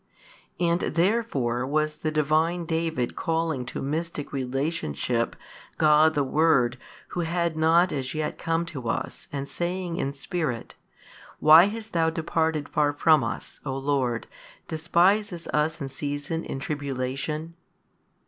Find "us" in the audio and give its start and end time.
8.89-9.27, 13.23-13.59, 15.49-15.79